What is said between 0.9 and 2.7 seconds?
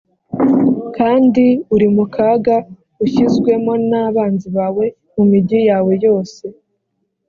kandi uri mu kaga